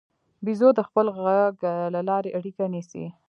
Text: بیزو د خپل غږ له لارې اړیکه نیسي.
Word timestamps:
بیزو 0.45 0.69
د 0.75 0.79
خپل 0.87 1.05
غږ 1.23 1.55
له 1.93 2.01
لارې 2.09 2.29
اړیکه 2.39 2.63
نیسي. 2.73 3.05